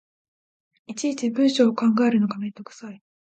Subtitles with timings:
[0.87, 3.03] いちいち文章を考えるのがめんどくさい